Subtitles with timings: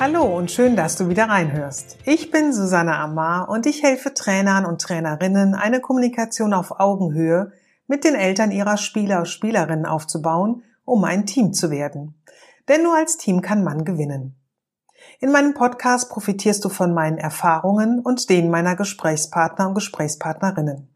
[0.00, 1.98] Hallo und schön, dass du wieder reinhörst.
[2.06, 7.52] Ich bin Susanne Amar und ich helfe Trainern und Trainerinnen, eine Kommunikation auf Augenhöhe
[7.86, 12.18] mit den Eltern ihrer Spieler und Spielerinnen aufzubauen, um ein Team zu werden.
[12.66, 14.40] Denn nur als Team kann man gewinnen.
[15.18, 20.88] In meinem Podcast profitierst du von meinen Erfahrungen und denen meiner Gesprächspartner und Gesprächspartnerinnen.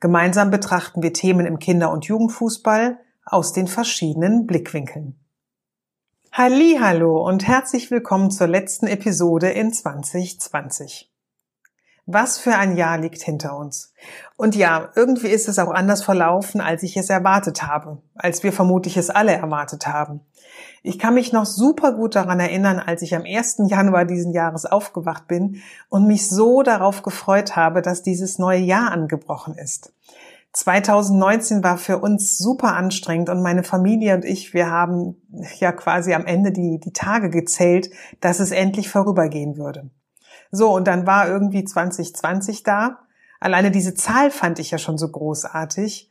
[0.00, 5.21] Gemeinsam betrachten wir Themen im Kinder- und Jugendfußball aus den verschiedenen Blickwinkeln.
[6.34, 11.12] Hallo und herzlich willkommen zur letzten Episode in 2020.
[12.06, 13.92] Was für ein Jahr liegt hinter uns.
[14.36, 18.54] Und ja, irgendwie ist es auch anders verlaufen, als ich es erwartet habe, als wir
[18.54, 20.22] vermutlich es alle erwartet haben.
[20.82, 23.64] Ich kann mich noch super gut daran erinnern, als ich am 1.
[23.66, 28.90] Januar diesen Jahres aufgewacht bin und mich so darauf gefreut habe, dass dieses neue Jahr
[28.90, 29.92] angebrochen ist.
[30.52, 35.16] 2019 war für uns super anstrengend und meine Familie und ich, wir haben
[35.58, 39.90] ja quasi am Ende die, die Tage gezählt, dass es endlich vorübergehen würde.
[40.50, 42.98] So, und dann war irgendwie 2020 da.
[43.40, 46.10] Alleine diese Zahl fand ich ja schon so großartig.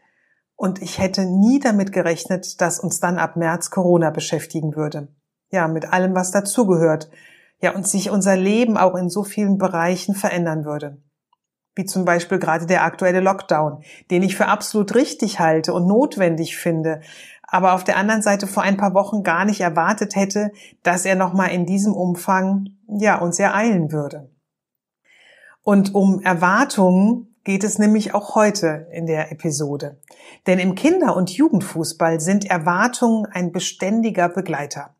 [0.56, 5.08] Und ich hätte nie damit gerechnet, dass uns dann ab März Corona beschäftigen würde.
[5.52, 7.10] Ja, mit allem, was dazugehört.
[7.62, 10.98] Ja, und sich unser Leben auch in so vielen Bereichen verändern würde
[11.76, 16.58] wie zum Beispiel gerade der aktuelle Lockdown, den ich für absolut richtig halte und notwendig
[16.58, 17.02] finde,
[17.48, 20.52] aber auf der anderen Seite vor ein paar Wochen gar nicht erwartet hätte,
[20.84, 24.30] dass er noch mal in diesem Umfang ja uns ereilen würde.
[25.62, 30.00] Und um Erwartungen geht es nämlich auch heute in der Episode.
[30.48, 34.96] Denn im Kinder- und Jugendfußball sind Erwartungen ein beständiger Begleiter.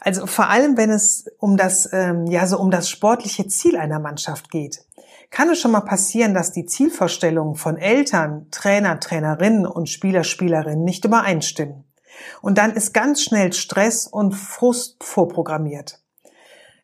[0.00, 3.98] Also vor allem, wenn es um das, ähm, ja, so um das sportliche Ziel einer
[3.98, 4.84] Mannschaft geht
[5.30, 10.84] kann es schon mal passieren, dass die Zielvorstellungen von Eltern, Trainer, Trainerinnen und Spieler, Spielerinnen
[10.84, 11.84] nicht übereinstimmen.
[12.42, 16.00] Und dann ist ganz schnell Stress und Frust vorprogrammiert.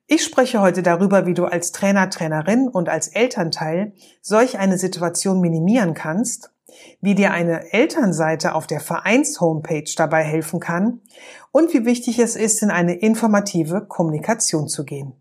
[0.07, 3.93] Ich spreche heute darüber, wie du als Trainer, Trainerin und als Elternteil
[4.23, 6.53] solch eine Situation minimieren kannst,
[7.01, 11.01] wie dir eine Elternseite auf der Vereins-Homepage dabei helfen kann
[11.51, 15.15] und wie wichtig es ist, in eine informative Kommunikation zu gehen.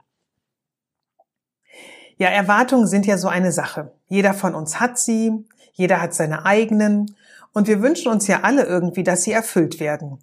[2.18, 3.92] Ja, Erwartungen sind ja so eine Sache.
[4.08, 7.16] Jeder von uns hat sie, jeder hat seine eigenen
[7.53, 10.20] und wir wünschen uns ja alle irgendwie, dass sie erfüllt werden.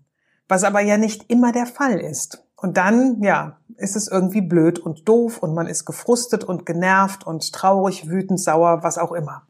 [0.48, 2.44] Was aber ja nicht immer der Fall ist.
[2.56, 7.26] Und dann, ja, ist es irgendwie blöd und doof und man ist gefrustet und genervt
[7.26, 9.46] und traurig, wütend, sauer, was auch immer.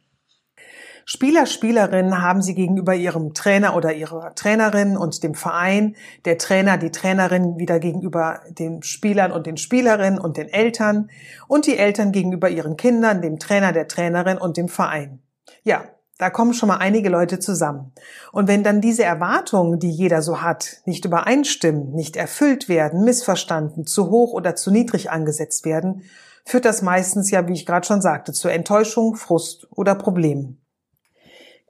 [1.15, 6.79] Spieler, Spielerinnen haben sie gegenüber ihrem Trainer oder ihrer Trainerin und dem Verein, der Trainer,
[6.79, 11.11] die Trainerin wieder gegenüber den Spielern und den Spielerinnen und den Eltern
[11.49, 15.21] und die Eltern gegenüber ihren Kindern, dem Trainer, der Trainerin und dem Verein.
[15.65, 15.85] Ja,
[16.17, 17.93] da kommen schon mal einige Leute zusammen.
[18.33, 23.85] Und wenn dann diese Erwartungen, die jeder so hat, nicht übereinstimmen, nicht erfüllt werden, missverstanden,
[23.85, 26.05] zu hoch oder zu niedrig angesetzt werden,
[26.47, 30.62] führt das meistens ja, wie ich gerade schon sagte, zu Enttäuschung, Frust oder Problemen.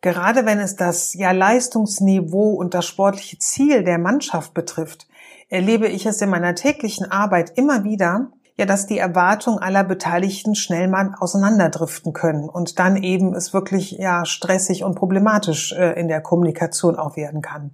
[0.02, 5.06] Gerade wenn es das ja Leistungsniveau und das sportliche Ziel der Mannschaft betrifft,
[5.48, 10.56] erlebe ich es in meiner täglichen Arbeit immer wieder, ja, dass die Erwartungen aller Beteiligten
[10.56, 16.08] schnell mal auseinanderdriften können und dann eben es wirklich ja stressig und problematisch äh, in
[16.08, 17.70] der Kommunikation auch werden kann.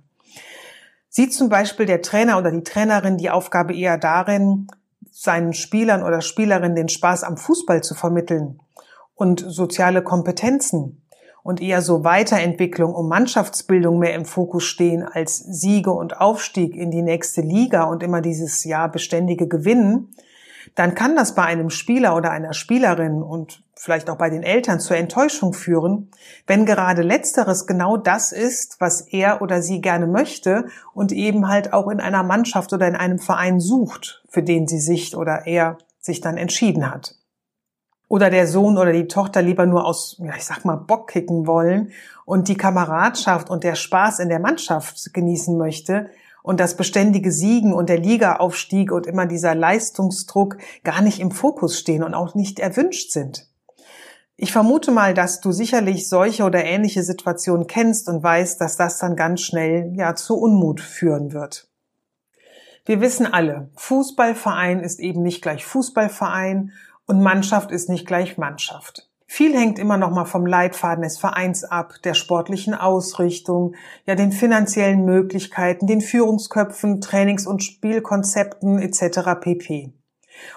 [1.08, 4.68] Sieht zum Beispiel der Trainer oder die Trainerin die Aufgabe eher darin,
[5.10, 8.60] seinen Spielern oder Spielerinnen den Spaß am Fußball zu vermitteln
[9.14, 11.02] und soziale Kompetenzen
[11.48, 16.90] und eher so Weiterentwicklung und Mannschaftsbildung mehr im Fokus stehen als Siege und Aufstieg in
[16.90, 20.14] die nächste Liga und immer dieses Jahr beständige Gewinnen,
[20.74, 24.78] dann kann das bei einem Spieler oder einer Spielerin und vielleicht auch bei den Eltern
[24.78, 26.10] zur Enttäuschung führen,
[26.46, 31.72] wenn gerade letzteres genau das ist, was er oder sie gerne möchte und eben halt
[31.72, 35.78] auch in einer Mannschaft oder in einem Verein sucht, für den sie sich oder er
[35.98, 37.17] sich dann entschieden hat
[38.08, 41.46] oder der Sohn oder die Tochter lieber nur aus, ja, ich sag mal, Bock kicken
[41.46, 41.92] wollen
[42.24, 46.08] und die Kameradschaft und der Spaß in der Mannschaft genießen möchte
[46.42, 51.78] und das beständige Siegen und der Ligaaufstieg und immer dieser Leistungsdruck gar nicht im Fokus
[51.78, 53.46] stehen und auch nicht erwünscht sind.
[54.40, 58.98] Ich vermute mal, dass du sicherlich solche oder ähnliche Situationen kennst und weißt, dass das
[58.98, 61.68] dann ganz schnell ja zu Unmut führen wird.
[62.86, 66.72] Wir wissen alle, Fußballverein ist eben nicht gleich Fußballverein
[67.08, 69.08] und Mannschaft ist nicht gleich Mannschaft.
[69.26, 73.74] Viel hängt immer noch mal vom Leitfaden des Vereins ab, der sportlichen Ausrichtung,
[74.06, 79.40] ja den finanziellen Möglichkeiten, den Führungsköpfen, Trainings- und Spielkonzepten etc.
[79.40, 79.92] pp.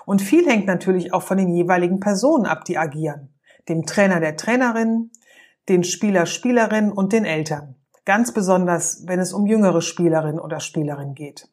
[0.05, 3.33] Und viel hängt natürlich auch von den jeweiligen Personen ab, die agieren.
[3.67, 5.11] Dem Trainer, der Trainerin,
[5.69, 7.75] den Spieler, Spielerin und den Eltern.
[8.05, 11.49] Ganz besonders, wenn es um jüngere Spielerinnen oder Spielerinnen geht.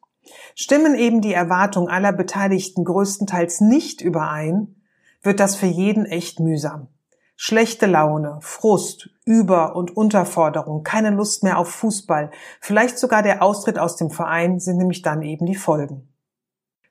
[0.55, 4.78] Stimmen eben die Erwartungen aller Beteiligten größtenteils nicht überein,
[5.21, 6.87] wird das für jeden echt mühsam.
[7.35, 13.79] Schlechte Laune, Frust, Über- und Unterforderung, keine Lust mehr auf Fußball, vielleicht sogar der Austritt
[13.79, 16.09] aus dem Verein sind nämlich dann eben die Folgen.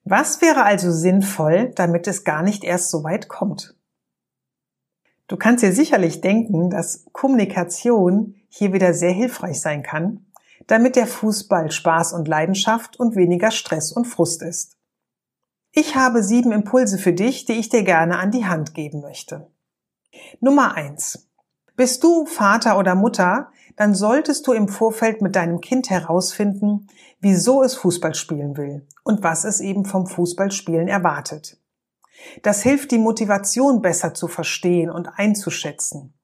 [0.05, 3.77] Was wäre also sinnvoll, damit es gar nicht erst so weit kommt?
[5.27, 10.25] Du kannst dir sicherlich denken, dass Kommunikation hier wieder sehr hilfreich sein kann,
[10.67, 14.78] damit der Fußball Spaß und Leidenschaft und weniger Stress und Frust ist.
[15.73, 19.51] Ich habe sieben Impulse für dich, die ich dir gerne an die Hand geben möchte.
[20.41, 21.29] Nummer eins:
[21.77, 26.89] Bist du Vater oder Mutter, dann solltest du im Vorfeld mit deinem Kind herausfinden,
[27.21, 31.59] wieso es Fußball spielen will und was es eben vom Fußballspielen erwartet.
[32.43, 36.15] Das hilft, die Motivation besser zu verstehen und einzuschätzen.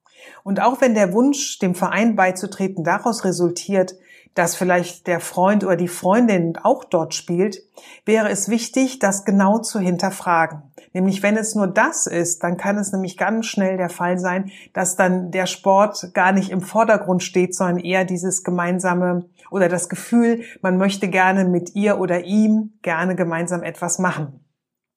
[0.43, 3.94] Und auch wenn der Wunsch, dem Verein beizutreten, daraus resultiert,
[4.35, 7.63] dass vielleicht der Freund oder die Freundin auch dort spielt,
[8.05, 10.63] wäre es wichtig, das genau zu hinterfragen.
[10.93, 14.51] Nämlich wenn es nur das ist, dann kann es nämlich ganz schnell der Fall sein,
[14.73, 19.89] dass dann der Sport gar nicht im Vordergrund steht, sondern eher dieses gemeinsame oder das
[19.89, 24.41] Gefühl, man möchte gerne mit ihr oder ihm gerne gemeinsam etwas machen.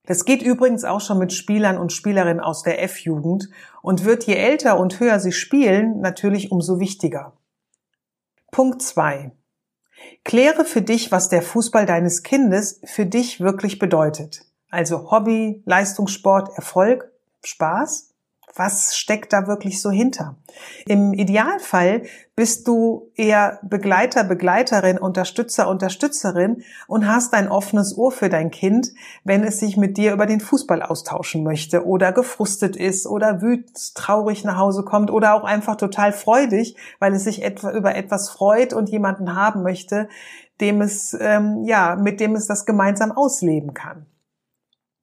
[0.07, 3.49] Das geht übrigens auch schon mit Spielern und Spielerinnen aus der F-Jugend
[3.81, 7.33] und wird je älter und höher sie spielen, natürlich umso wichtiger.
[8.57, 9.33] Punkt zwei:
[10.23, 14.45] Kläre für dich, was der Fußball deines Kindes für dich wirklich bedeutet.
[14.71, 17.11] Also Hobby, Leistungssport, Erfolg,
[17.43, 18.15] Spaß
[18.57, 20.35] was steckt da wirklich so hinter?
[20.85, 22.03] Im Idealfall
[22.35, 28.89] bist du eher Begleiter, Begleiterin, Unterstützer, Unterstützerin und hast ein offenes Ohr für dein Kind,
[29.23, 33.95] wenn es sich mit dir über den Fußball austauschen möchte oder gefrustet ist oder wütend,
[33.95, 38.29] traurig nach Hause kommt oder auch einfach total freudig, weil es sich etwa über etwas
[38.29, 40.07] freut und jemanden haben möchte,
[40.61, 44.05] dem es ähm, ja mit dem es das gemeinsam ausleben kann.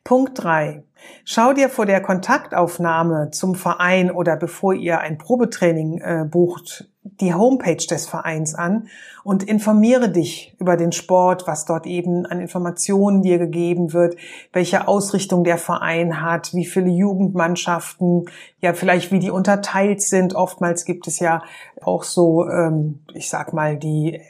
[0.04, 0.82] Punkt drei:
[1.24, 7.32] Schau dir vor der Kontaktaufnahme zum Verein oder bevor ihr ein Probetraining äh, bucht, die
[7.32, 8.88] Homepage des Vereins an
[9.24, 14.16] und informiere dich über den Sport, was dort eben an Informationen dir gegeben wird,
[14.52, 18.26] welche Ausrichtung der Verein hat, wie viele Jugendmannschaften,
[18.60, 20.34] ja vielleicht wie die unterteilt sind.
[20.34, 21.42] Oftmals gibt es ja
[21.82, 24.20] auch so, ähm, ich sag mal, die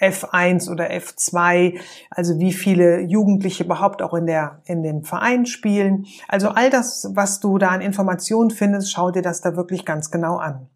[0.00, 1.78] F1 oder F2,
[2.10, 6.06] also wie viele Jugendliche überhaupt auch in der, in dem Verein spielen.
[6.28, 10.10] Also all das, was du da an Informationen findest, schau dir das da wirklich ganz
[10.10, 10.68] genau an.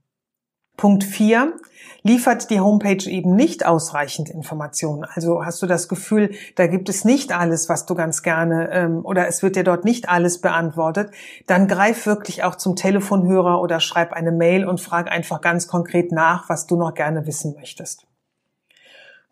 [0.76, 1.54] Punkt 4
[2.02, 5.04] liefert die Homepage eben nicht ausreichend Informationen.
[5.04, 9.04] Also hast du das Gefühl, da gibt es nicht alles, was du ganz gerne ähm,
[9.04, 11.12] oder es wird dir dort nicht alles beantwortet,
[11.46, 16.12] dann greif wirklich auch zum Telefonhörer oder schreib eine Mail und frag einfach ganz konkret
[16.12, 18.06] nach, was du noch gerne wissen möchtest.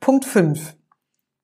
[0.03, 0.75] Punkt 5.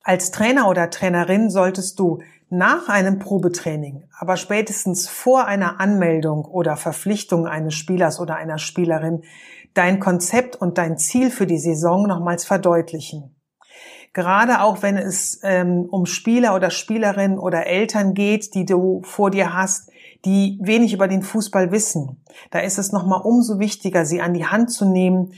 [0.03, 2.19] Als Trainer oder Trainerin solltest du
[2.51, 9.23] nach einem Probetraining, aber spätestens vor einer Anmeldung oder Verpflichtung eines Spielers oder einer Spielerin
[9.75, 13.37] dein Konzept und dein Ziel für die Saison nochmals verdeutlichen.
[14.13, 19.31] Gerade auch wenn es ähm, um Spieler oder Spielerinnen oder Eltern geht, die du vor
[19.31, 19.93] dir hast,
[20.25, 22.25] die wenig über den Fußball wissen.
[22.51, 25.33] Da ist es nochmal umso wichtiger, sie an die Hand zu nehmen,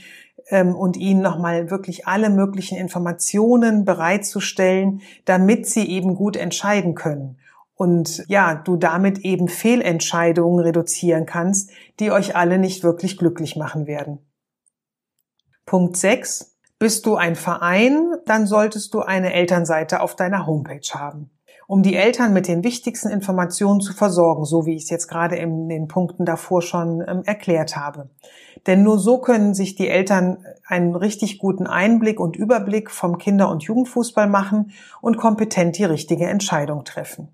[0.51, 7.37] ähm, und ihnen nochmal wirklich alle möglichen Informationen bereitzustellen, damit sie eben gut entscheiden können.
[7.75, 13.87] Und ja, du damit eben Fehlentscheidungen reduzieren kannst, die euch alle nicht wirklich glücklich machen
[13.87, 14.19] werden.
[15.65, 16.57] Punkt 6.
[16.77, 21.31] Bist du ein Verein, dann solltest du eine Elternseite auf deiner Homepage haben
[21.67, 25.37] um die Eltern mit den wichtigsten Informationen zu versorgen, so wie ich es jetzt gerade
[25.37, 28.09] in den Punkten davor schon ähm, erklärt habe.
[28.67, 33.49] Denn nur so können sich die Eltern einen richtig guten Einblick und Überblick vom Kinder-
[33.49, 37.29] und Jugendfußball machen und kompetent die richtige Entscheidung treffen.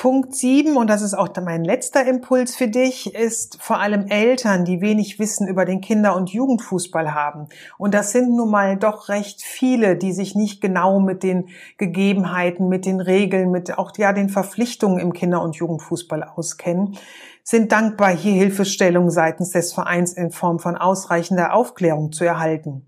[0.00, 4.64] Punkt sieben und das ist auch mein letzter Impuls für dich, ist vor allem Eltern,
[4.64, 7.48] die wenig Wissen über den Kinder- und Jugendfußball haben.
[7.78, 12.68] Und das sind nun mal doch recht viele, die sich nicht genau mit den Gegebenheiten,
[12.68, 16.96] mit den Regeln, mit auch ja den Verpflichtungen im Kinder- und Jugendfußball auskennen,
[17.42, 22.86] sind dankbar, hier Hilfestellung seitens des Vereins in Form von ausreichender Aufklärung zu erhalten.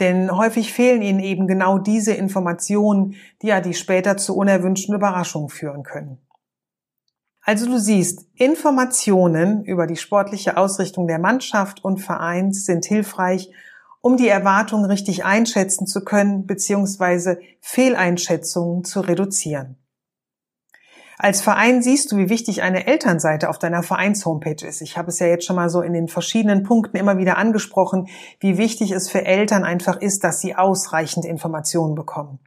[0.00, 5.48] Denn häufig fehlen ihnen eben genau diese Informationen, die ja die später zu unerwünschten Überraschungen
[5.48, 6.18] führen können.
[7.44, 13.50] Also du siehst, Informationen über die sportliche Ausrichtung der Mannschaft und Vereins sind hilfreich,
[14.00, 17.36] um die Erwartungen richtig einschätzen zu können bzw.
[17.60, 19.76] Fehleinschätzungen zu reduzieren.
[21.18, 24.80] Als Verein siehst du, wie wichtig eine Elternseite auf deiner Vereins-Homepage ist.
[24.80, 28.08] Ich habe es ja jetzt schon mal so in den verschiedenen Punkten immer wieder angesprochen,
[28.40, 32.38] wie wichtig es für Eltern einfach ist, dass sie ausreichend Informationen bekommen.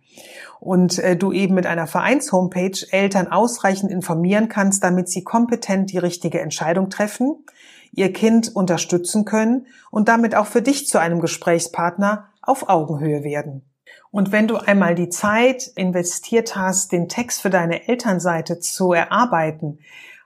[0.60, 5.98] Und äh, du eben mit einer Vereins-Homepage Eltern ausreichend informieren kannst, damit sie kompetent die
[5.98, 7.46] richtige Entscheidung treffen,
[7.92, 13.64] ihr Kind unterstützen können und damit auch für dich zu einem Gesprächspartner auf Augenhöhe werden.
[14.12, 19.80] Und wenn du einmal die Zeit investiert hast, den Text für deine Elternseite zu erarbeiten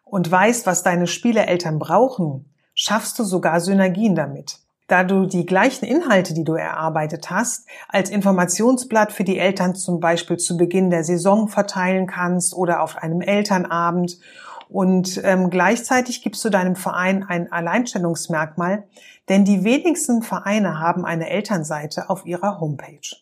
[0.03, 4.59] und weißt, was deine Spieleeltern brauchen, schaffst du sogar Synergien damit.
[4.87, 9.99] Da du die gleichen Inhalte, die du erarbeitet hast, als Informationsblatt für die Eltern zum
[9.99, 14.19] Beispiel zu Beginn der Saison verteilen kannst oder auf einem Elternabend
[14.69, 18.87] und ähm, gleichzeitig gibst du deinem Verein ein Alleinstellungsmerkmal,
[19.27, 23.17] denn die wenigsten Vereine haben eine Elternseite auf ihrer Homepage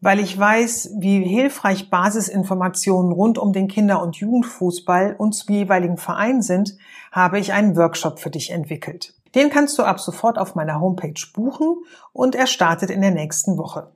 [0.00, 5.96] weil ich weiß, wie hilfreich Basisinformationen rund um den Kinder- und Jugendfußball und zum jeweiligen
[5.96, 6.76] Verein sind,
[7.12, 9.14] habe ich einen Workshop für dich entwickelt.
[9.34, 11.76] Den kannst du ab sofort auf meiner Homepage buchen
[12.12, 13.92] und er startet in der nächsten Woche.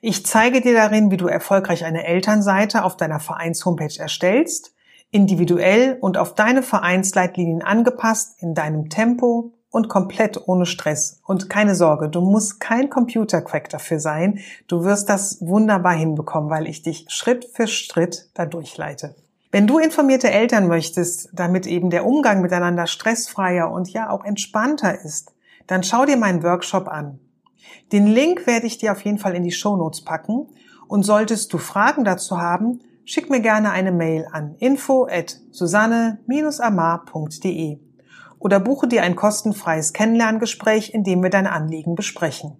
[0.00, 4.74] Ich zeige dir darin, wie du erfolgreich eine Elternseite auf deiner Vereins-Homepage erstellst,
[5.10, 11.20] individuell und auf deine Vereinsleitlinien angepasst in deinem Tempo, und komplett ohne Stress.
[11.24, 14.40] Und keine Sorge, du musst kein Computerquack dafür sein.
[14.66, 19.14] Du wirst das wunderbar hinbekommen, weil ich dich Schritt für Schritt da durchleite.
[19.52, 25.00] Wenn du informierte Eltern möchtest, damit eben der Umgang miteinander stressfreier und ja auch entspannter
[25.00, 25.32] ist,
[25.66, 27.18] dann schau dir meinen Workshop an.
[27.92, 30.48] Den Link werde ich dir auf jeden Fall in die Show Notes packen
[30.88, 37.89] und solltest du Fragen dazu haben, schick mir gerne eine Mail an info at susanne-amar.de
[38.40, 42.56] oder buche dir ein kostenfreies Kennenlerngespräch, in dem wir dein Anliegen besprechen.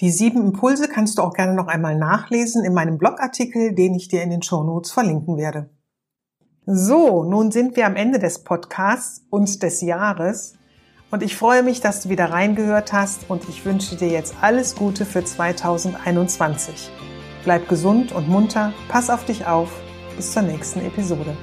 [0.00, 4.08] Die sieben Impulse kannst du auch gerne noch einmal nachlesen in meinem Blogartikel, den ich
[4.08, 5.70] dir in den Shownotes verlinken werde.
[6.66, 10.54] So, nun sind wir am Ende des Podcasts und des Jahres
[11.10, 14.74] und ich freue mich, dass du wieder reingehört hast und ich wünsche dir jetzt alles
[14.74, 16.90] Gute für 2021.
[17.44, 19.70] Bleib gesund und munter, pass auf dich auf.
[20.16, 21.36] Bis zur nächsten Episode.